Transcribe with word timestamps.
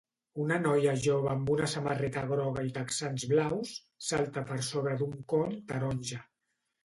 Una 0.43 0.55
noia 0.61 0.93
jove 1.01 1.27
amb 1.33 1.49
una 1.55 1.67
samarreta 1.73 2.23
groga 2.31 2.63
i 2.69 2.71
texans 2.77 3.25
blaus 3.33 3.75
salta 4.07 4.45
per 4.53 4.59
sobre 4.69 4.95
d'un 5.03 5.15
con 5.35 5.53
taronja. 5.73 6.19